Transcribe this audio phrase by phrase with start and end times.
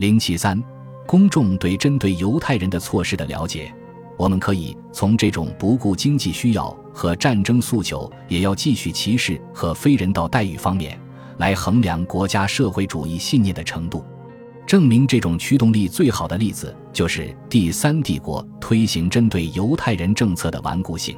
[0.00, 0.58] 零七三，
[1.06, 3.70] 公众对针对犹太人的措施的了解，
[4.16, 10.98] 我们可以从这种不顾经济需要和战争诉求，也要继续歧视和非人道待遇方面
[11.36, 14.02] 来衡量国家社会主义信念的程度。
[14.66, 21.14] 证明这种驱动力最好的例子，就是第三帝国推行针对犹太人政策的顽固性。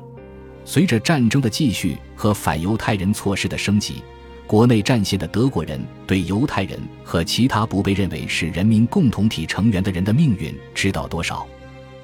[0.64, 4.02] 随着战争的继续和反犹太人措施的升级，
[4.46, 11.46] 国内战线的德国人对犹太人和其他不被认为是人民共同体成员的人的命运知道多少？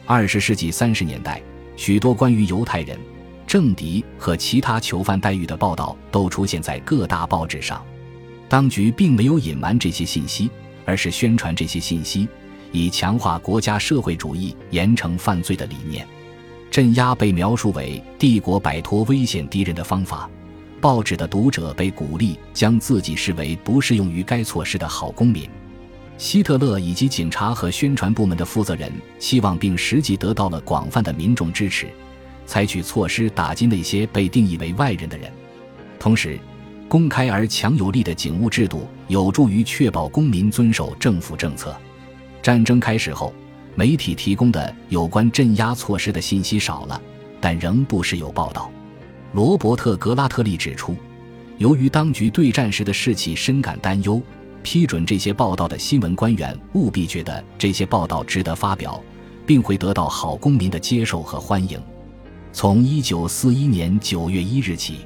[0.06, 1.42] 二十世纪三十年代，
[1.76, 2.98] 许多关于犹太人、
[3.46, 7.84] 政敌和其他囚犯待遇的报道都出现在各大报纸上。
[8.48, 10.50] 当局并没有隐瞒这些信息，
[10.86, 12.26] 而是宣传这些信息，
[12.72, 16.06] 以强化国家社会主义严惩犯罪的理念。
[16.70, 20.30] 镇压被描述为帝国摆脱危险敌人的方法。
[20.80, 25.48] 报纸的读者被鼓励将自己视为不适用于该措施的好公民。
[26.16, 31.88] 希特勒以及警察和宣传部门的负责人希望并实际得到了广泛的民众支持，
[32.46, 35.32] 采取措施打击那些被定义为外人的人。
[35.98, 36.38] 同时，
[36.88, 41.76] 公开而强有力的警务制度有助于确保公民遵守政府政策。
[42.42, 43.32] 战争开始后。
[43.74, 47.00] 媒体提供的有关镇压措施的信息少了，
[47.40, 48.68] 但仍不时有报道。
[49.32, 50.96] 罗伯特·格拉特利指出，
[51.58, 54.20] 由于当局对战时的士气深感担忧，
[54.62, 59.02] 批准这些报道的新闻官员务必觉得这些报道值得发表，
[59.46, 61.78] 并会得到好公民的接受和欢迎。
[62.52, 65.00] 从1941年9月1日起，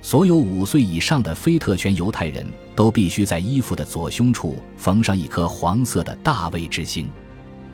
[0.00, 7.08] 所有五岁以上的非特权犹太人都必须在衣服的左胸处缝上一颗黄色的大卫之星。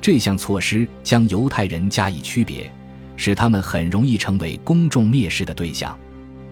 [0.01, 2.71] 这项措施将犹太人加以区别，
[3.17, 5.97] 使他们很容易成为公众蔑视的对象。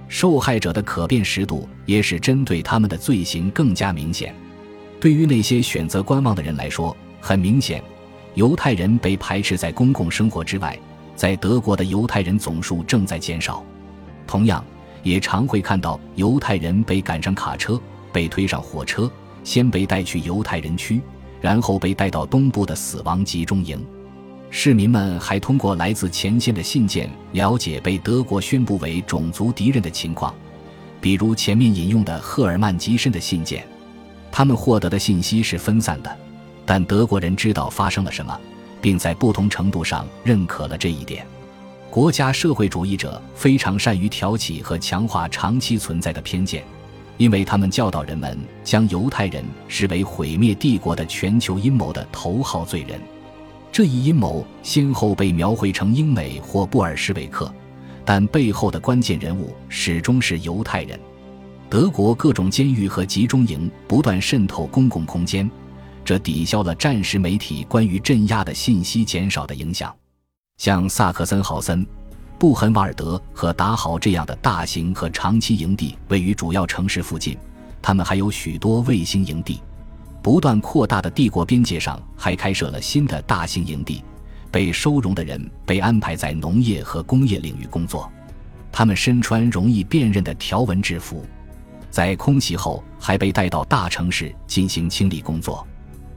[0.09, 4.35] 受害者的可辨识度也使针对他们的罪行更加明显。
[5.01, 7.83] 对于那些选择观望的人来说，很明显，
[8.35, 10.79] 犹太人被排斥在公共生活之外。
[11.15, 13.65] 在德国的犹太人总数正在减少，
[14.27, 14.65] 同样
[15.03, 17.81] 也常会看到犹太人被赶上卡车，
[18.13, 19.11] 被推上火车，
[19.43, 21.01] 先被带去犹太人区。
[21.41, 23.85] 然后被带到东部的死亡集中营。
[24.57, 30.33] 市民们还通过来自前线的信件了解被德国宣布为种族敌人的情况，
[31.01, 33.67] 比如前面引用的赫尔曼·吉申的信件。
[34.31, 36.19] 他们获得的信息是分散的，
[36.65, 38.41] 但德国人知道发生了什么，
[38.81, 41.27] 并在不同程度上认可了这一点。
[41.91, 46.63] 国家社会主义者非常善于挑起和强化长期存在的偏见。
[47.17, 53.01] 因为他们教导人们将犹太人视为毁灭帝国的全球阴谋的头号罪人，
[53.75, 57.53] 这一阴谋先后被描绘成英美或布尔什维克，
[58.05, 60.97] 但背后的关键人物始终是犹太人。
[61.69, 65.51] 德国各种监狱和集中营不断渗透公共空间，
[66.05, 69.93] 这抵消了战时媒体关于镇压的信息减少的影响，
[70.57, 71.85] 像萨克森豪森。
[72.39, 77.37] 布痕瓦尔德和达豪这样的大型和长期营地位于主要城市附近，
[77.83, 79.61] 他们还有许多卫星营地。
[80.25, 84.03] 不断扩大的帝国边界上还开设了新的大型营地，
[84.51, 88.11] 被收容的人被安排在农业和工业领域工作。
[88.73, 91.27] 他们身穿容易辨认的条纹制服，
[91.91, 95.63] 在空袭后还被带到大城市进行清理工作。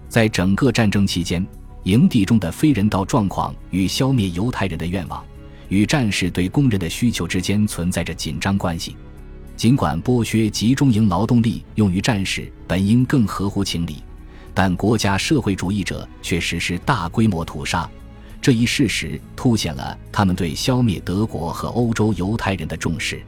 [0.08, 1.46] 在整个战争期间，
[1.84, 5.22] 营地中的非人道状况与消灭犹太人的愿望。
[5.68, 8.96] 与战士对工人的需求之间存在着紧张关系。
[9.58, 14.04] 尽管剥削集中营劳动力用于战士本应更合乎情理，
[14.54, 17.90] 但国家社会主义者却实施大规模屠杀。
[18.40, 23.20] 这一事实凸显了他们对消灭德国和欧洲犹太人的重视。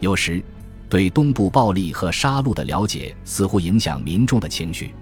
[0.00, 0.42] 有时，
[0.88, 4.92] 对东部暴力和杀戮的了解似乎影响民众的情绪。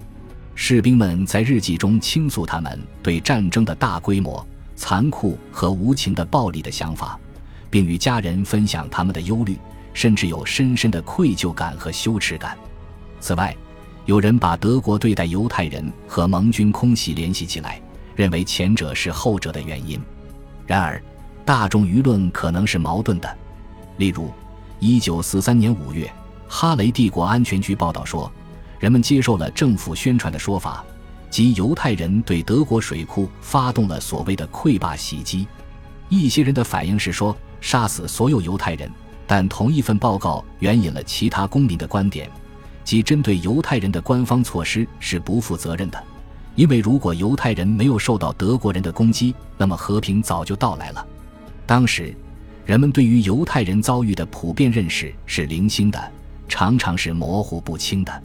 [0.53, 4.45] 士兵们在日记中倾诉他们对战争的大规模。
[4.75, 7.19] 残酷和无情的暴力的想法，
[7.69, 9.57] 并与家人分享他们的忧虑，
[9.99, 12.57] 甚至有深深的愧疚感和羞耻感。
[13.19, 13.53] 此外，
[14.05, 17.81] 有人把德国对待犹太人和盟军空袭联系起来，
[18.15, 19.99] 认为前者是后者的原因。
[20.65, 21.03] 然而，
[21.43, 23.37] 大众舆论可能是矛盾的。
[23.97, 24.31] 例如
[24.79, 26.09] ，1943年5月，
[26.47, 28.31] 哈雷帝国安全局报道说，
[28.79, 30.81] 人们接受了政府宣传的说法。
[31.29, 35.45] 即犹太人对德国水库发动了所谓的溃坝袭击，
[36.07, 38.89] 一些人的反应是说杀死所有犹太人，
[39.31, 42.27] 但同一份报告援引了其他公民的观点，
[42.83, 46.03] 即针对犹太人的官方措施是不负责任的，
[46.55, 51.05] 因为如果犹太人没有受到德国人的攻击，那么和平早就到来了。
[51.67, 52.11] 当时，
[52.65, 56.11] 人们对于犹太人遭遇的普遍认识是零星的，
[56.47, 58.23] 常常是模糊不清的，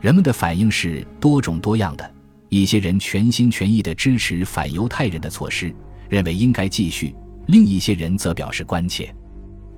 [0.00, 2.10] 人们的反应是多种多样的。
[2.48, 5.70] 一些人全心全意地支持反犹太人的措施，
[6.08, 7.12] 认为应该继续；
[7.48, 9.14] 另一些人则表示关切，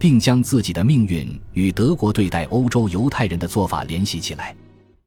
[0.01, 4.57] 并将自己的命运与德国对待欧洲犹太人的做法联系起来。